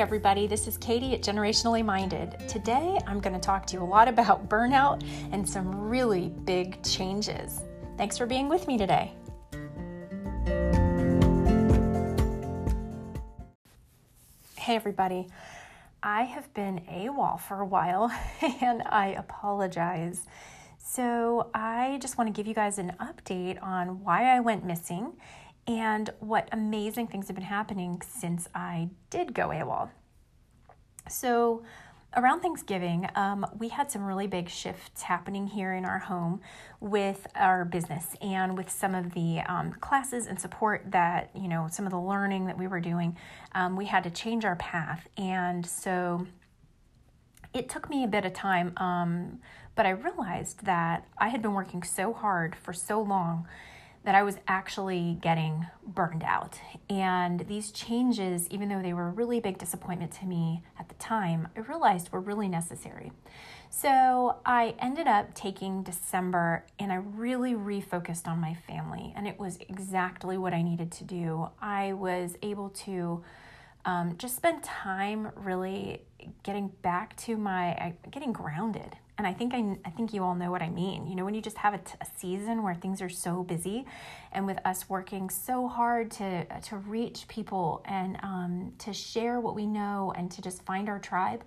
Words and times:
Everybody, 0.00 0.46
this 0.46 0.66
is 0.66 0.78
Katie 0.78 1.12
at 1.12 1.20
Generationally 1.20 1.84
Minded. 1.84 2.34
Today, 2.48 2.98
I'm 3.06 3.20
going 3.20 3.34
to 3.34 3.38
talk 3.38 3.66
to 3.66 3.76
you 3.76 3.82
a 3.82 3.84
lot 3.84 4.08
about 4.08 4.48
burnout 4.48 5.04
and 5.30 5.46
some 5.46 5.78
really 5.78 6.30
big 6.46 6.82
changes. 6.82 7.60
Thanks 7.98 8.16
for 8.16 8.24
being 8.24 8.48
with 8.48 8.66
me 8.66 8.78
today. 8.78 9.12
Hey, 14.56 14.74
everybody. 14.74 15.28
I 16.02 16.22
have 16.22 16.52
been 16.54 16.80
AWOL 16.90 17.38
for 17.38 17.60
a 17.60 17.66
while 17.66 18.10
and 18.62 18.82
I 18.86 19.08
apologize. 19.18 20.22
So, 20.78 21.50
I 21.52 21.98
just 22.00 22.16
want 22.16 22.28
to 22.28 22.32
give 22.32 22.46
you 22.46 22.54
guys 22.54 22.78
an 22.78 22.96
update 23.00 23.62
on 23.62 24.02
why 24.02 24.34
I 24.34 24.40
went 24.40 24.64
missing 24.64 25.12
and 25.66 26.10
what 26.20 26.48
amazing 26.52 27.06
things 27.06 27.28
have 27.28 27.36
been 27.36 27.44
happening 27.44 28.00
since 28.00 28.48
I 28.54 28.88
did 29.10 29.34
go 29.34 29.48
AWOL. 29.48 29.90
So, 31.10 31.62
around 32.16 32.40
Thanksgiving, 32.40 33.08
um, 33.14 33.46
we 33.58 33.68
had 33.68 33.90
some 33.90 34.04
really 34.04 34.26
big 34.26 34.48
shifts 34.48 35.02
happening 35.02 35.46
here 35.46 35.72
in 35.72 35.84
our 35.84 35.98
home 35.98 36.40
with 36.80 37.26
our 37.34 37.64
business 37.64 38.16
and 38.20 38.56
with 38.56 38.70
some 38.70 38.94
of 38.94 39.14
the 39.14 39.40
um, 39.40 39.72
classes 39.80 40.26
and 40.26 40.40
support 40.40 40.84
that, 40.90 41.30
you 41.34 41.48
know, 41.48 41.68
some 41.70 41.84
of 41.84 41.92
the 41.92 42.00
learning 42.00 42.46
that 42.46 42.58
we 42.58 42.66
were 42.66 42.80
doing. 42.80 43.16
Um, 43.52 43.76
we 43.76 43.86
had 43.86 44.04
to 44.04 44.10
change 44.10 44.44
our 44.44 44.56
path. 44.56 45.08
And 45.16 45.64
so 45.64 46.26
it 47.52 47.68
took 47.68 47.90
me 47.90 48.04
a 48.04 48.08
bit 48.08 48.24
of 48.24 48.32
time, 48.32 48.72
um, 48.76 49.40
but 49.74 49.86
I 49.86 49.90
realized 49.90 50.64
that 50.64 51.06
I 51.18 51.28
had 51.28 51.42
been 51.42 51.54
working 51.54 51.82
so 51.82 52.12
hard 52.12 52.54
for 52.56 52.72
so 52.72 53.00
long 53.00 53.46
that 54.04 54.14
I 54.14 54.22
was 54.22 54.38
actually 54.48 55.18
getting 55.20 55.66
burned 55.86 56.22
out. 56.24 56.58
And 56.88 57.40
these 57.40 57.70
changes, 57.70 58.48
even 58.48 58.68
though 58.68 58.80
they 58.80 58.94
were 58.94 59.08
a 59.08 59.10
really 59.10 59.40
big 59.40 59.58
disappointment 59.58 60.12
to 60.12 60.26
me 60.26 60.62
at 60.78 60.88
the 60.88 60.94
time, 60.94 61.48
I 61.54 61.60
realized 61.60 62.10
were 62.10 62.20
really 62.20 62.48
necessary. 62.48 63.12
So 63.68 64.36
I 64.44 64.74
ended 64.78 65.06
up 65.06 65.34
taking 65.34 65.82
December 65.82 66.64
and 66.78 66.90
I 66.90 66.96
really 66.96 67.54
refocused 67.54 68.26
on 68.26 68.40
my 68.40 68.54
family, 68.54 69.12
and 69.14 69.28
it 69.28 69.38
was 69.38 69.58
exactly 69.68 70.38
what 70.38 70.54
I 70.54 70.62
needed 70.62 70.90
to 70.92 71.04
do. 71.04 71.50
I 71.60 71.92
was 71.92 72.36
able 72.42 72.70
to 72.70 73.22
um, 73.84 74.16
just 74.18 74.36
spend 74.36 74.62
time 74.62 75.32
really 75.36 76.02
getting 76.42 76.68
back 76.82 77.16
to 77.16 77.36
my 77.36 77.94
getting 78.10 78.32
grounded 78.32 78.96
and 79.20 79.26
I 79.26 79.34
think 79.34 79.52
I, 79.52 79.76
I 79.84 79.90
think 79.90 80.14
you 80.14 80.24
all 80.24 80.34
know 80.34 80.50
what 80.50 80.62
I 80.62 80.70
mean. 80.70 81.06
You 81.06 81.14
know, 81.14 81.26
when 81.26 81.34
you 81.34 81.42
just 81.42 81.58
have 81.58 81.74
a, 81.74 81.78
t- 81.78 81.92
a 82.00 82.06
season 82.16 82.62
where 82.62 82.74
things 82.74 83.02
are 83.02 83.10
so 83.10 83.42
busy, 83.42 83.84
and 84.32 84.46
with 84.46 84.56
us 84.64 84.88
working 84.88 85.28
so 85.28 85.68
hard 85.68 86.10
to 86.12 86.46
to 86.46 86.76
reach 86.78 87.28
people 87.28 87.82
and 87.84 88.16
um, 88.22 88.72
to 88.78 88.94
share 88.94 89.38
what 89.38 89.54
we 89.54 89.66
know 89.66 90.14
and 90.16 90.30
to 90.30 90.40
just 90.40 90.64
find 90.64 90.88
our 90.88 90.98
tribe, 90.98 91.44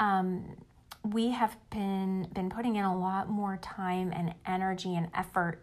um, 0.00 0.56
we 1.04 1.30
have 1.30 1.56
been 1.70 2.26
been 2.34 2.50
putting 2.50 2.74
in 2.74 2.84
a 2.84 2.98
lot 2.98 3.28
more 3.28 3.58
time 3.58 4.12
and 4.12 4.34
energy 4.44 4.96
and 4.96 5.08
effort 5.14 5.62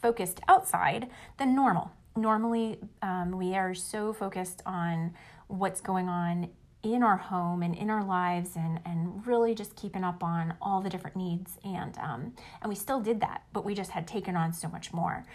focused 0.00 0.40
outside 0.48 1.10
than 1.36 1.54
normal. 1.54 1.90
Normally, 2.16 2.78
um, 3.02 3.32
we 3.32 3.54
are 3.56 3.74
so 3.74 4.14
focused 4.14 4.62
on 4.64 5.12
what's 5.48 5.80
going 5.80 6.08
on 6.08 6.50
in 6.82 7.02
our 7.02 7.16
home 7.16 7.62
and 7.62 7.74
in 7.74 7.90
our 7.90 8.04
lives 8.04 8.54
and, 8.54 8.80
and 8.86 9.26
really 9.26 9.54
just 9.54 9.74
keeping 9.74 10.04
up 10.04 10.22
on 10.22 10.54
all 10.62 10.80
the 10.80 10.88
different 10.88 11.16
needs. 11.16 11.58
And 11.64 11.98
um, 11.98 12.34
and 12.62 12.68
we 12.68 12.74
still 12.74 13.00
did 13.00 13.20
that 13.20 13.42
but 13.52 13.64
we 13.64 13.74
just 13.74 13.90
had 13.90 14.06
taken 14.06 14.36
on 14.36 14.52
so 14.52 14.68
much 14.68 14.92
more 14.92 15.26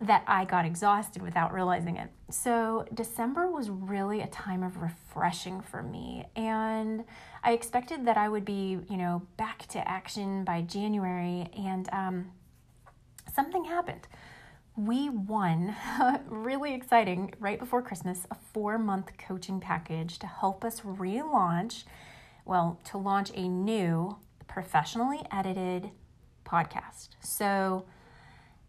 that 0.00 0.24
I 0.26 0.44
got 0.44 0.64
exhausted 0.64 1.22
without 1.22 1.52
realizing 1.52 1.96
it. 1.96 2.10
So 2.30 2.84
December 2.92 3.50
was 3.50 3.70
really 3.70 4.20
a 4.20 4.26
time 4.26 4.62
of 4.62 4.82
refreshing 4.82 5.60
for 5.60 5.82
me. 5.82 6.26
And 6.36 7.04
I 7.42 7.52
expected 7.52 8.04
that 8.06 8.16
I 8.16 8.28
would 8.28 8.44
be, 8.44 8.78
you 8.88 8.96
know, 8.96 9.22
back 9.36 9.66
to 9.68 9.88
action 9.88 10.44
by 10.44 10.62
January. 10.62 11.48
And 11.56 11.88
um, 11.92 12.32
something 13.34 13.64
happened 13.64 14.06
we 14.76 15.08
won, 15.08 15.76
really 16.26 16.74
exciting, 16.74 17.32
right 17.38 17.58
before 17.58 17.82
Christmas, 17.82 18.26
a 18.30 18.36
four 18.52 18.78
month 18.78 19.16
coaching 19.18 19.60
package 19.60 20.18
to 20.18 20.26
help 20.26 20.64
us 20.64 20.80
relaunch, 20.80 21.84
well, 22.44 22.80
to 22.84 22.98
launch 22.98 23.30
a 23.34 23.48
new 23.48 24.16
professionally 24.48 25.20
edited 25.30 25.90
podcast. 26.44 27.10
So, 27.20 27.86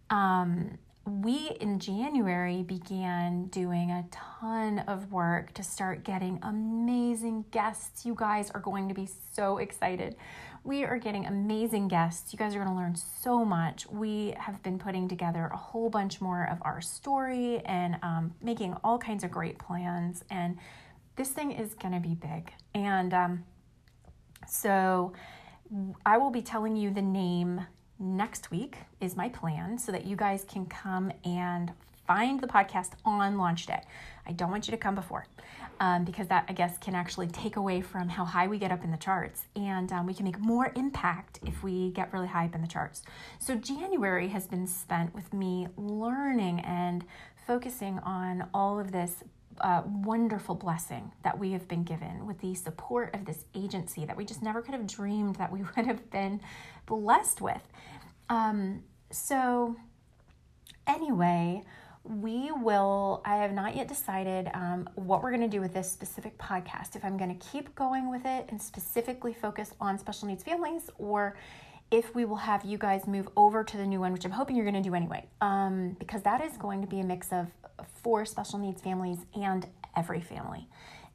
um, 0.09 0.77
we 1.05 1.51
in 1.59 1.79
January 1.79 2.63
began 2.63 3.45
doing 3.45 3.91
a 3.91 4.05
ton 4.11 4.79
of 4.79 5.11
work 5.11 5.53
to 5.53 5.63
start 5.63 6.03
getting 6.03 6.39
amazing 6.41 7.45
guests. 7.51 8.05
You 8.05 8.15
guys 8.15 8.49
are 8.51 8.59
going 8.59 8.89
to 8.89 8.95
be 8.95 9.07
so 9.33 9.59
excited. 9.59 10.15
We 10.65 10.83
are 10.83 10.97
getting 10.97 11.27
amazing 11.27 11.89
guests. 11.89 12.33
You 12.33 12.39
guys 12.39 12.55
are 12.55 12.57
going 12.57 12.71
to 12.71 12.75
learn 12.75 12.95
so 12.95 13.45
much. 13.45 13.85
We 13.87 14.33
have 14.39 14.63
been 14.63 14.79
putting 14.79 15.07
together 15.07 15.47
a 15.53 15.55
whole 15.55 15.91
bunch 15.91 16.19
more 16.19 16.49
of 16.51 16.57
our 16.63 16.81
story 16.81 17.59
and 17.65 17.97
um, 18.01 18.33
making 18.41 18.75
all 18.83 18.97
kinds 18.97 19.23
of 19.23 19.29
great 19.29 19.59
plans. 19.59 20.23
And 20.31 20.57
this 21.17 21.29
thing 21.29 21.51
is 21.51 21.75
going 21.75 21.93
to 21.93 21.99
be 21.99 22.15
big. 22.15 22.51
And 22.73 23.13
um, 23.13 23.43
so 24.47 25.13
I 26.03 26.17
will 26.17 26.31
be 26.31 26.41
telling 26.41 26.75
you 26.75 26.89
the 26.89 27.01
name 27.03 27.67
next 27.99 28.49
week, 28.49 28.77
is 28.99 29.15
my 29.15 29.29
plan, 29.29 29.77
so 29.77 29.91
that 29.91 30.07
you 30.07 30.15
guys 30.15 30.43
can 30.45 30.65
come 30.65 31.11
and 31.23 31.73
find 32.07 32.41
the 32.41 32.47
podcast 32.47 32.93
on 33.05 33.37
launch 33.37 33.67
day. 33.67 33.83
I 34.25 34.31
don't 34.31 34.49
want 34.49 34.67
you 34.67 34.71
to 34.71 34.77
come 34.77 34.95
before 34.95 35.27
um, 35.79 36.05
because 36.05 36.27
that, 36.27 36.45
I 36.47 36.53
guess, 36.53 36.77
can 36.77 36.95
actually 36.95 37.27
take 37.27 37.55
away 37.55 37.81
from 37.81 38.09
how 38.09 38.25
high 38.25 38.47
we 38.47 38.57
get 38.57 38.71
up 38.71 38.83
in 38.83 38.91
the 38.91 38.97
charts. 38.97 39.45
And 39.55 39.91
um, 39.91 40.05
we 40.05 40.13
can 40.13 40.25
make 40.25 40.39
more 40.39 40.71
impact 40.75 41.39
if 41.45 41.63
we 41.63 41.91
get 41.91 42.11
really 42.13 42.27
high 42.27 42.45
up 42.45 42.55
in 42.55 42.61
the 42.61 42.67
charts. 42.67 43.03
So, 43.39 43.55
January 43.55 44.27
has 44.29 44.47
been 44.47 44.67
spent 44.67 45.13
with 45.13 45.33
me 45.33 45.67
learning 45.77 46.61
and 46.61 47.05
focusing 47.47 47.99
on 47.99 48.47
all 48.53 48.79
of 48.79 48.91
this 48.91 49.23
uh, 49.61 49.83
wonderful 49.85 50.55
blessing 50.55 51.11
that 51.23 51.37
we 51.37 51.51
have 51.51 51.67
been 51.67 51.83
given 51.83 52.25
with 52.25 52.39
the 52.39 52.53
support 52.55 53.13
of 53.15 53.25
this 53.25 53.45
agency 53.55 54.05
that 54.05 54.17
we 54.17 54.25
just 54.25 54.41
never 54.41 54.61
could 54.61 54.73
have 54.73 54.87
dreamed 54.87 55.35
that 55.37 55.51
we 55.51 55.61
would 55.75 55.85
have 55.85 56.09
been 56.11 56.41
blessed 56.85 57.41
with. 57.41 57.61
Um, 58.29 58.83
so, 59.11 59.75
anyway, 60.87 61.63
we 62.07 62.51
will 62.51 63.21
i 63.25 63.37
have 63.37 63.51
not 63.51 63.75
yet 63.75 63.87
decided 63.87 64.49
um, 64.53 64.87
what 64.95 65.23
we're 65.23 65.31
going 65.31 65.41
to 65.41 65.47
do 65.47 65.59
with 65.59 65.73
this 65.73 65.91
specific 65.91 66.37
podcast 66.37 66.95
if 66.95 67.03
i'm 67.03 67.17
going 67.17 67.35
to 67.35 67.47
keep 67.47 67.73
going 67.75 68.09
with 68.09 68.25
it 68.25 68.45
and 68.49 68.61
specifically 68.61 69.33
focus 69.33 69.73
on 69.81 69.97
special 69.97 70.27
needs 70.27 70.43
families 70.43 70.89
or 70.97 71.35
if 71.91 72.15
we 72.15 72.25
will 72.25 72.35
have 72.35 72.65
you 72.65 72.77
guys 72.77 73.07
move 73.07 73.27
over 73.35 73.63
to 73.63 73.77
the 73.77 73.85
new 73.85 73.99
one 73.99 74.11
which 74.11 74.25
i'm 74.25 74.31
hoping 74.31 74.55
you're 74.55 74.65
going 74.65 74.81
to 74.81 74.87
do 74.87 74.95
anyway. 74.95 75.25
Um, 75.41 75.95
because 75.99 76.21
that 76.23 76.41
is 76.41 76.57
going 76.57 76.81
to 76.81 76.87
be 76.87 76.99
a 76.99 77.03
mix 77.03 77.31
of 77.31 77.47
for 78.03 78.25
special 78.25 78.59
needs 78.59 78.81
families 78.81 79.19
and 79.35 79.67
every 79.95 80.21
family. 80.21 80.67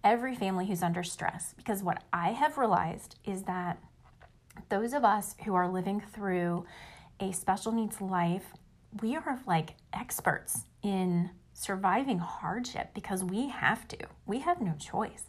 Every 0.03 0.35
family 0.35 0.67
who's 0.67 0.83
under 0.83 1.03
stress. 1.03 1.55
Because 1.57 1.83
what 1.83 2.03
i 2.13 2.31
have 2.31 2.59
realized 2.59 3.19
is 3.25 3.43
that 3.45 3.79
those 4.69 4.93
of 4.93 5.05
us 5.05 5.35
who 5.45 5.55
are 5.55 5.69
living 5.69 6.01
through 6.01 6.65
a 7.21 7.33
special 7.33 7.73
needs 7.73 8.01
life 8.01 8.47
we 9.03 9.15
are 9.15 9.39
like 9.47 9.75
experts 9.93 10.65
in 10.83 11.31
surviving 11.53 12.19
hardship 12.19 12.95
because 12.95 13.23
we 13.23 13.49
have 13.49 13.87
to. 13.89 13.99
We 14.27 14.41
have 14.41 14.61
no 14.61 14.75
choice. 14.79 15.25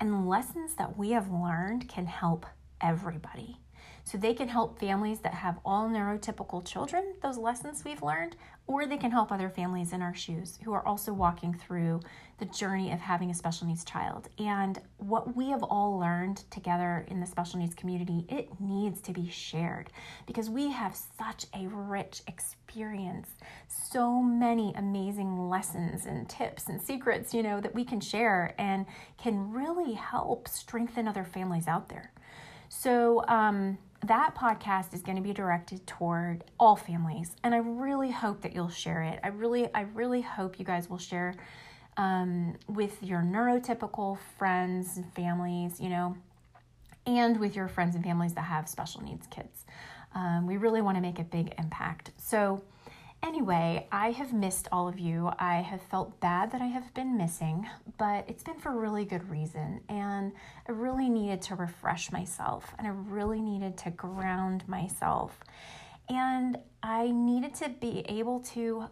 And 0.00 0.28
lessons 0.28 0.74
that 0.76 0.96
we 0.98 1.10
have 1.10 1.30
learned 1.30 1.88
can 1.88 2.06
help 2.06 2.46
everybody. 2.80 3.61
So 4.04 4.18
they 4.18 4.34
can 4.34 4.48
help 4.48 4.78
families 4.78 5.20
that 5.20 5.34
have 5.34 5.58
all 5.64 5.88
neurotypical 5.88 6.64
children, 6.66 7.14
those 7.22 7.38
lessons 7.38 7.84
we've 7.84 8.02
learned, 8.02 8.36
or 8.66 8.86
they 8.86 8.96
can 8.96 9.10
help 9.10 9.30
other 9.30 9.48
families 9.48 9.92
in 9.92 10.02
our 10.02 10.14
shoes 10.14 10.58
who 10.64 10.72
are 10.72 10.86
also 10.86 11.12
walking 11.12 11.54
through 11.54 12.00
the 12.38 12.44
journey 12.46 12.92
of 12.92 12.98
having 12.98 13.30
a 13.30 13.34
special 13.34 13.66
needs 13.66 13.84
child. 13.84 14.28
And 14.38 14.80
what 14.98 15.36
we 15.36 15.50
have 15.50 15.62
all 15.62 15.98
learned 15.98 16.44
together 16.50 17.04
in 17.08 17.20
the 17.20 17.26
special 17.26 17.60
needs 17.60 17.74
community, 17.74 18.24
it 18.28 18.48
needs 18.60 19.00
to 19.02 19.12
be 19.12 19.28
shared 19.28 19.90
because 20.26 20.50
we 20.50 20.70
have 20.70 20.96
such 20.96 21.46
a 21.54 21.68
rich 21.68 22.22
experience, 22.26 23.28
so 23.68 24.22
many 24.22 24.72
amazing 24.76 25.48
lessons 25.48 26.06
and 26.06 26.28
tips 26.28 26.68
and 26.68 26.80
secrets, 26.80 27.32
you 27.32 27.42
know, 27.42 27.60
that 27.60 27.74
we 27.74 27.84
can 27.84 28.00
share 28.00 28.54
and 28.58 28.86
can 29.16 29.52
really 29.52 29.92
help 29.92 30.48
strengthen 30.48 31.06
other 31.06 31.24
families 31.24 31.68
out 31.68 31.88
there. 31.88 32.12
So, 32.68 33.24
um, 33.28 33.78
that 34.04 34.34
podcast 34.34 34.94
is 34.94 35.02
going 35.02 35.16
to 35.16 35.22
be 35.22 35.32
directed 35.32 35.86
toward 35.86 36.44
all 36.58 36.76
families 36.76 37.36
and 37.44 37.54
i 37.54 37.58
really 37.58 38.10
hope 38.10 38.40
that 38.42 38.54
you'll 38.54 38.68
share 38.68 39.02
it. 39.02 39.20
I 39.22 39.28
really 39.28 39.68
i 39.74 39.82
really 39.82 40.20
hope 40.20 40.58
you 40.58 40.64
guys 40.64 40.90
will 40.90 40.98
share 40.98 41.34
um, 41.96 42.56
with 42.68 43.02
your 43.02 43.20
neurotypical 43.20 44.18
friends 44.38 44.96
and 44.96 45.12
families 45.14 45.80
you 45.80 45.88
know 45.88 46.16
and 47.06 47.38
with 47.38 47.56
your 47.56 47.68
friends 47.68 47.94
and 47.94 48.04
families 48.04 48.34
that 48.34 48.42
have 48.42 48.68
special 48.68 49.02
needs 49.02 49.26
kids. 49.26 49.64
Um, 50.14 50.46
we 50.46 50.56
really 50.56 50.82
want 50.82 50.96
to 50.96 51.00
make 51.00 51.18
a 51.18 51.24
big 51.24 51.54
impact. 51.58 52.12
So 52.16 52.62
Anyway, 53.22 53.86
I 53.92 54.10
have 54.10 54.32
missed 54.32 54.66
all 54.72 54.88
of 54.88 54.98
you. 54.98 55.30
I 55.38 55.60
have 55.60 55.80
felt 55.82 56.18
bad 56.20 56.50
that 56.52 56.60
I 56.60 56.66
have 56.66 56.92
been 56.92 57.16
missing, 57.16 57.68
but 57.96 58.24
it's 58.28 58.42
been 58.42 58.58
for 58.58 58.72
really 58.72 59.04
good 59.04 59.28
reason. 59.30 59.80
And 59.88 60.32
I 60.68 60.72
really 60.72 61.08
needed 61.08 61.40
to 61.42 61.54
refresh 61.54 62.10
myself 62.10 62.74
and 62.78 62.86
I 62.86 62.90
really 62.90 63.40
needed 63.40 63.78
to 63.78 63.90
ground 63.90 64.64
myself. 64.66 65.38
And 66.08 66.58
I 66.82 67.12
needed 67.12 67.54
to 67.56 67.68
be 67.68 68.04
able 68.08 68.40
to 68.54 68.86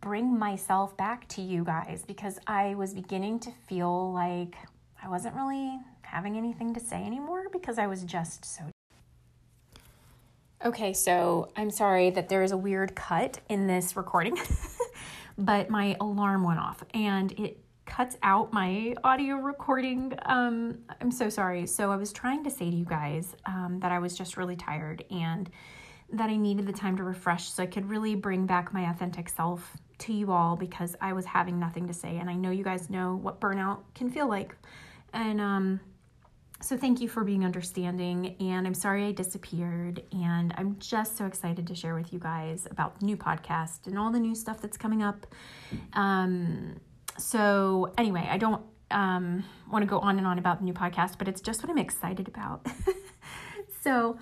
bring 0.00 0.38
myself 0.38 0.96
back 0.96 1.28
to 1.28 1.42
you 1.42 1.62
guys 1.62 2.04
because 2.06 2.38
I 2.46 2.74
was 2.74 2.94
beginning 2.94 3.38
to 3.40 3.50
feel 3.68 4.12
like 4.12 4.56
I 5.02 5.08
wasn't 5.08 5.34
really 5.34 5.78
having 6.02 6.38
anything 6.38 6.72
to 6.72 6.80
say 6.80 7.04
anymore 7.04 7.44
because 7.52 7.78
I 7.78 7.86
was 7.86 8.02
just 8.04 8.44
so 8.44 8.64
Okay, 10.64 10.92
so 10.92 11.52
I'm 11.54 11.70
sorry 11.70 12.10
that 12.10 12.28
there 12.28 12.42
is 12.42 12.50
a 12.50 12.56
weird 12.56 12.96
cut 12.96 13.38
in 13.48 13.68
this 13.68 13.96
recording, 13.96 14.36
but 15.38 15.70
my 15.70 15.96
alarm 16.00 16.42
went 16.42 16.58
off 16.58 16.82
and 16.92 17.30
it 17.38 17.60
cuts 17.86 18.16
out 18.24 18.52
my 18.52 18.96
audio 19.04 19.36
recording. 19.36 20.14
Um, 20.26 20.78
I'm 21.00 21.12
so 21.12 21.28
sorry. 21.28 21.64
So 21.68 21.92
I 21.92 21.96
was 21.96 22.12
trying 22.12 22.42
to 22.42 22.50
say 22.50 22.70
to 22.70 22.76
you 22.76 22.84
guys 22.84 23.36
um, 23.46 23.78
that 23.80 23.92
I 23.92 24.00
was 24.00 24.18
just 24.18 24.36
really 24.36 24.56
tired 24.56 25.04
and 25.12 25.48
that 26.12 26.28
I 26.28 26.34
needed 26.34 26.66
the 26.66 26.72
time 26.72 26.96
to 26.96 27.04
refresh 27.04 27.52
so 27.52 27.62
I 27.62 27.66
could 27.66 27.88
really 27.88 28.16
bring 28.16 28.44
back 28.44 28.74
my 28.74 28.90
authentic 28.90 29.28
self 29.28 29.76
to 29.98 30.12
you 30.12 30.32
all 30.32 30.56
because 30.56 30.96
I 31.00 31.12
was 31.12 31.24
having 31.24 31.60
nothing 31.60 31.86
to 31.86 31.94
say. 31.94 32.16
And 32.16 32.28
I 32.28 32.34
know 32.34 32.50
you 32.50 32.64
guys 32.64 32.90
know 32.90 33.14
what 33.14 33.40
burnout 33.40 33.78
can 33.94 34.10
feel 34.10 34.28
like. 34.28 34.56
And 35.12 35.40
um, 35.40 35.80
so 36.68 36.76
thank 36.76 37.00
you 37.00 37.08
for 37.08 37.24
being 37.24 37.46
understanding 37.46 38.36
and 38.40 38.66
i'm 38.66 38.74
sorry 38.74 39.06
i 39.06 39.10
disappeared 39.10 40.02
and 40.12 40.52
i'm 40.58 40.76
just 40.78 41.16
so 41.16 41.24
excited 41.24 41.66
to 41.66 41.74
share 41.74 41.94
with 41.94 42.12
you 42.12 42.18
guys 42.18 42.68
about 42.70 43.00
the 43.00 43.06
new 43.06 43.16
podcast 43.16 43.86
and 43.86 43.98
all 43.98 44.12
the 44.12 44.20
new 44.20 44.34
stuff 44.34 44.60
that's 44.60 44.76
coming 44.76 45.02
up. 45.02 45.26
Um, 45.94 46.78
so 47.16 47.94
anyway 47.96 48.28
i 48.30 48.36
don't 48.36 48.60
um, 48.90 49.44
want 49.72 49.82
to 49.82 49.86
go 49.86 49.98
on 50.00 50.18
and 50.18 50.26
on 50.26 50.38
about 50.38 50.58
the 50.58 50.64
new 50.66 50.74
podcast 50.74 51.16
but 51.16 51.26
it's 51.26 51.40
just 51.40 51.62
what 51.62 51.70
i'm 51.70 51.78
excited 51.78 52.28
about. 52.28 52.66
So 53.80 54.18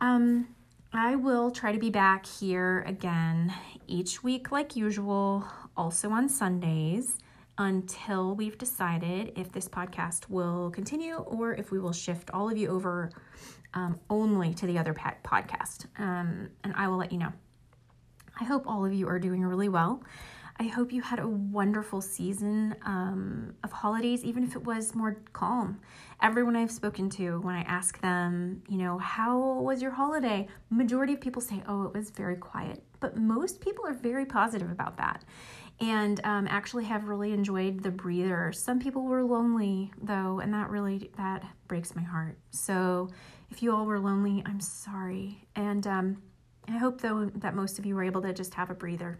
um, 0.00 0.48
i 0.92 1.14
will 1.14 1.52
try 1.52 1.70
to 1.70 1.78
be 1.78 1.90
back 1.90 2.26
here 2.26 2.82
again 2.88 3.52
each 3.86 4.24
week 4.24 4.50
like 4.50 4.74
usual 4.74 5.46
also 5.76 6.10
on 6.10 6.28
sundays 6.28 7.18
until 7.58 8.34
we've 8.34 8.58
decided 8.58 9.32
if 9.36 9.50
this 9.52 9.68
podcast 9.68 10.28
will 10.28 10.70
continue 10.70 11.16
or 11.16 11.54
if 11.54 11.70
we 11.70 11.78
will 11.78 11.92
shift 11.92 12.30
all 12.32 12.50
of 12.50 12.56
you 12.56 12.68
over 12.68 13.10
um, 13.74 13.98
only 14.10 14.54
to 14.54 14.66
the 14.66 14.78
other 14.78 14.94
podcast. 14.94 15.86
Um, 15.98 16.48
and 16.64 16.74
I 16.76 16.88
will 16.88 16.96
let 16.96 17.12
you 17.12 17.18
know. 17.18 17.32
I 18.38 18.44
hope 18.44 18.66
all 18.66 18.84
of 18.84 18.92
you 18.92 19.08
are 19.08 19.18
doing 19.18 19.42
really 19.42 19.68
well. 19.68 20.02
I 20.58 20.64
hope 20.64 20.90
you 20.90 21.02
had 21.02 21.18
a 21.18 21.28
wonderful 21.28 22.00
season 22.00 22.76
um, 22.86 23.54
of 23.62 23.72
holidays, 23.72 24.24
even 24.24 24.42
if 24.42 24.56
it 24.56 24.64
was 24.64 24.94
more 24.94 25.18
calm. 25.34 25.80
Everyone 26.22 26.56
I've 26.56 26.70
spoken 26.70 27.10
to, 27.10 27.40
when 27.40 27.54
I 27.54 27.60
ask 27.62 28.00
them, 28.00 28.62
you 28.66 28.78
know, 28.78 28.96
how 28.96 29.38
was 29.60 29.82
your 29.82 29.90
holiday? 29.90 30.48
Majority 30.70 31.12
of 31.12 31.20
people 31.20 31.42
say, 31.42 31.62
oh, 31.68 31.84
it 31.84 31.94
was 31.94 32.08
very 32.08 32.36
quiet. 32.36 32.82
But 33.00 33.18
most 33.18 33.60
people 33.60 33.86
are 33.86 33.92
very 33.92 34.24
positive 34.24 34.70
about 34.70 34.96
that 34.96 35.24
and 35.80 36.20
um, 36.24 36.46
actually 36.48 36.84
have 36.84 37.08
really 37.08 37.32
enjoyed 37.32 37.82
the 37.82 37.90
breather. 37.90 38.52
Some 38.52 38.78
people 38.78 39.02
were 39.02 39.22
lonely 39.22 39.92
though, 40.02 40.40
and 40.40 40.52
that 40.54 40.70
really 40.70 41.10
that 41.18 41.44
breaks 41.68 41.94
my 41.94 42.02
heart. 42.02 42.38
So 42.50 43.10
if 43.50 43.62
you 43.62 43.74
all 43.74 43.84
were 43.84 44.00
lonely, 44.00 44.42
I'm 44.46 44.60
sorry, 44.60 45.46
and 45.54 45.86
um, 45.86 46.22
I 46.68 46.78
hope 46.78 47.00
though 47.00 47.30
that 47.34 47.54
most 47.54 47.78
of 47.78 47.84
you 47.84 47.94
were 47.94 48.04
able 48.04 48.22
to 48.22 48.32
just 48.32 48.54
have 48.54 48.70
a 48.70 48.74
breather. 48.74 49.18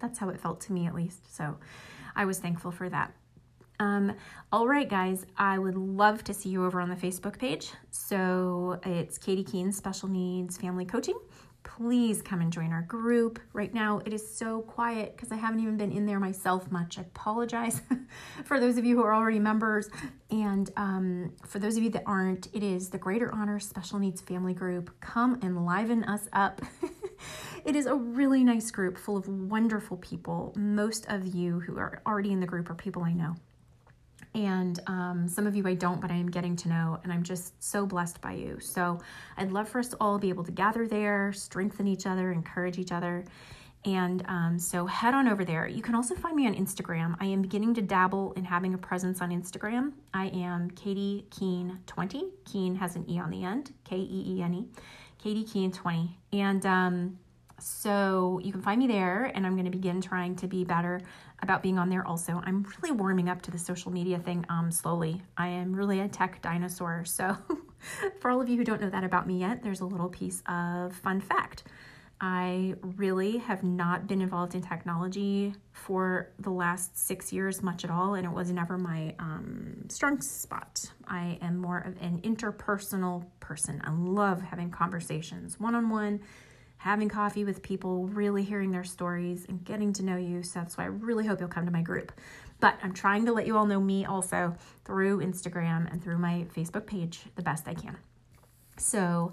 That's 0.00 0.18
how 0.18 0.28
it 0.28 0.40
felt 0.40 0.60
to 0.62 0.72
me 0.72 0.86
at 0.86 0.94
least. 0.94 1.34
So 1.34 1.56
I 2.14 2.24
was 2.24 2.38
thankful 2.38 2.70
for 2.70 2.88
that. 2.88 3.12
Um, 3.78 4.14
all 4.52 4.66
right, 4.66 4.88
guys, 4.88 5.26
I 5.36 5.58
would 5.58 5.76
love 5.76 6.24
to 6.24 6.34
see 6.34 6.48
you 6.48 6.64
over 6.64 6.80
on 6.80 6.88
the 6.88 6.96
Facebook 6.96 7.38
page. 7.38 7.72
So 7.90 8.80
it's 8.84 9.18
Katie 9.18 9.44
Keene 9.44 9.70
Special 9.70 10.08
Needs 10.08 10.56
Family 10.56 10.86
Coaching 10.86 11.18
please 11.66 12.22
come 12.22 12.40
and 12.40 12.52
join 12.52 12.72
our 12.72 12.82
group. 12.82 13.40
Right 13.52 13.74
now, 13.74 14.00
it 14.06 14.14
is 14.14 14.36
so 14.36 14.62
quiet 14.62 15.16
because 15.16 15.32
I 15.32 15.36
haven't 15.36 15.60
even 15.60 15.76
been 15.76 15.90
in 15.90 16.06
there 16.06 16.20
myself 16.20 16.70
much. 16.70 16.96
I 16.96 17.02
apologize 17.02 17.82
for 18.44 18.60
those 18.60 18.78
of 18.78 18.84
you 18.84 18.96
who 18.96 19.02
are 19.02 19.12
already 19.12 19.40
members. 19.40 19.90
And 20.30 20.70
um, 20.76 21.32
for 21.44 21.58
those 21.58 21.76
of 21.76 21.82
you 21.82 21.90
that 21.90 22.04
aren't, 22.06 22.46
it 22.54 22.62
is 22.62 22.88
the 22.88 22.98
Greater 22.98 23.34
Honor 23.34 23.58
Special 23.58 23.98
Needs 23.98 24.20
Family 24.20 24.54
Group. 24.54 24.94
Come 25.00 25.40
and 25.42 25.66
liven 25.66 26.04
us 26.04 26.28
up. 26.32 26.62
it 27.64 27.76
is 27.76 27.86
a 27.86 27.94
really 27.94 28.44
nice 28.44 28.70
group 28.70 28.98
full 28.98 29.16
of 29.16 29.28
wonderful 29.28 29.96
people. 29.96 30.52
Most 30.56 31.06
of 31.08 31.26
you 31.26 31.60
who 31.60 31.78
are 31.78 32.00
already 32.06 32.32
in 32.32 32.40
the 32.40 32.46
group 32.46 32.70
are 32.70 32.74
people 32.74 33.02
I 33.02 33.12
know 33.12 33.36
and 34.36 34.80
um, 34.86 35.28
some 35.28 35.46
of 35.46 35.56
you 35.56 35.66
I 35.66 35.72
don't, 35.72 35.98
but 35.98 36.10
I 36.10 36.14
am 36.14 36.30
getting 36.30 36.56
to 36.56 36.68
know, 36.68 37.00
and 37.02 37.10
I'm 37.10 37.22
just 37.22 37.62
so 37.62 37.86
blessed 37.86 38.20
by 38.20 38.32
you. 38.32 38.58
So 38.60 39.00
I'd 39.38 39.50
love 39.50 39.66
for 39.66 39.78
us 39.78 39.88
to 39.88 39.96
all 39.98 40.18
be 40.18 40.28
able 40.28 40.44
to 40.44 40.52
gather 40.52 40.86
there, 40.86 41.32
strengthen 41.32 41.88
each 41.88 42.06
other, 42.06 42.32
encourage 42.32 42.78
each 42.78 42.92
other. 42.92 43.24
And 43.86 44.22
um, 44.28 44.58
so 44.58 44.84
head 44.84 45.14
on 45.14 45.26
over 45.26 45.42
there. 45.42 45.66
You 45.66 45.80
can 45.80 45.94
also 45.94 46.14
find 46.14 46.36
me 46.36 46.46
on 46.46 46.54
Instagram. 46.54 47.16
I 47.18 47.26
am 47.26 47.40
beginning 47.40 47.72
to 47.74 47.82
dabble 47.82 48.32
in 48.32 48.44
having 48.44 48.74
a 48.74 48.78
presence 48.78 49.22
on 49.22 49.30
Instagram. 49.30 49.92
I 50.12 50.26
am 50.26 50.70
Katie 50.72 51.24
Keene 51.30 51.78
20. 51.86 52.24
Keen 52.44 52.74
has 52.74 52.96
an 52.96 53.08
E 53.08 53.18
on 53.18 53.30
the 53.30 53.42
end, 53.42 53.72
K 53.84 53.96
E 53.96 54.24
E 54.36 54.42
N 54.42 54.52
E. 54.54 54.68
Katie 55.18 55.44
Keene 55.44 55.72
20. 55.72 56.18
And 56.32 56.64
um, 56.66 57.18
so 57.58 58.40
you 58.42 58.52
can 58.52 58.60
find 58.60 58.78
me 58.78 58.86
there, 58.86 59.30
and 59.34 59.46
I'm 59.46 59.54
going 59.54 59.64
to 59.64 59.70
begin 59.70 60.00
trying 60.00 60.36
to 60.36 60.46
be 60.46 60.64
better 60.64 61.00
about 61.42 61.62
being 61.62 61.78
on 61.78 61.88
there 61.88 62.06
also. 62.06 62.40
I'm 62.44 62.66
really 62.76 62.96
warming 62.96 63.28
up 63.28 63.42
to 63.42 63.50
the 63.50 63.58
social 63.58 63.90
media 63.90 64.18
thing 64.18 64.44
um, 64.48 64.70
slowly. 64.70 65.22
I 65.36 65.48
am 65.48 65.74
really 65.74 66.00
a 66.00 66.08
tech 66.08 66.40
dinosaur. 66.42 67.04
So, 67.04 67.36
for 68.20 68.30
all 68.30 68.40
of 68.40 68.48
you 68.48 68.56
who 68.56 68.64
don't 68.64 68.80
know 68.80 68.90
that 68.90 69.04
about 69.04 69.26
me 69.26 69.40
yet, 69.40 69.62
there's 69.62 69.80
a 69.80 69.86
little 69.86 70.08
piece 70.08 70.42
of 70.48 70.94
fun 70.94 71.20
fact. 71.20 71.64
I 72.20 72.74
really 72.96 73.38
have 73.38 73.62
not 73.62 74.06
been 74.06 74.22
involved 74.22 74.54
in 74.54 74.62
technology 74.62 75.54
for 75.72 76.30
the 76.38 76.50
last 76.50 76.96
six 76.98 77.32
years, 77.32 77.62
much 77.62 77.84
at 77.84 77.90
all, 77.90 78.14
and 78.14 78.26
it 78.26 78.32
was 78.32 78.50
never 78.50 78.78
my 78.78 79.14
um, 79.18 79.84
strong 79.88 80.20
spot. 80.22 80.80
I 81.06 81.38
am 81.42 81.58
more 81.58 81.78
of 81.78 82.00
an 82.00 82.20
interpersonal 82.22 83.26
person. 83.40 83.82
I 83.84 83.90
love 83.90 84.40
having 84.40 84.70
conversations 84.70 85.60
one 85.60 85.74
on 85.74 85.90
one 85.90 86.20
having 86.78 87.08
coffee 87.08 87.44
with 87.44 87.62
people, 87.62 88.06
really 88.06 88.42
hearing 88.42 88.70
their 88.70 88.84
stories 88.84 89.44
and 89.48 89.64
getting 89.64 89.92
to 89.94 90.04
know 90.04 90.16
you. 90.16 90.42
So 90.42 90.60
that's 90.60 90.76
why 90.76 90.84
I 90.84 90.88
really 90.88 91.26
hope 91.26 91.40
you'll 91.40 91.48
come 91.48 91.66
to 91.66 91.72
my 91.72 91.82
group. 91.82 92.12
But 92.60 92.78
I'm 92.82 92.92
trying 92.92 93.26
to 93.26 93.32
let 93.32 93.46
you 93.46 93.56
all 93.56 93.66
know 93.66 93.80
me 93.80 94.04
also 94.04 94.54
through 94.84 95.20
Instagram 95.20 95.90
and 95.90 96.02
through 96.02 96.18
my 96.18 96.46
Facebook 96.54 96.86
page 96.86 97.22
the 97.34 97.42
best 97.42 97.66
I 97.66 97.74
can. 97.74 97.96
So 98.78 99.32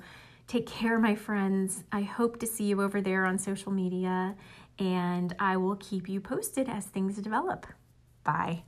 take 0.54 0.68
care, 0.68 1.00
my 1.00 1.16
friends. 1.16 1.84
I 1.92 2.04
hope 2.04 2.40
to 2.42 2.46
see 2.46 2.66
you 2.66 2.84
over 2.84 3.02
there 3.02 3.26
on 3.26 3.40
social 3.40 3.72
media, 3.72 4.36
and 4.78 5.36
I 5.40 5.58
will 5.58 5.78
keep 5.78 6.08
you 6.08 6.22
posted 6.22 6.70
as 6.70 6.86
things 6.86 7.16
develop. 7.16 7.66
Bye. 8.24 8.64